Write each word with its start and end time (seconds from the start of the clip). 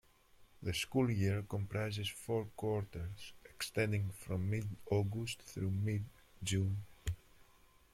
The 0.63 0.73
school 0.73 1.11
year 1.11 1.43
comprises 1.43 2.09
four 2.09 2.45
quarters, 2.57 3.33
extending 3.45 4.09
from 4.09 4.49
mid-August 4.49 5.43
through 5.43 5.69
mid-June. 5.69 6.77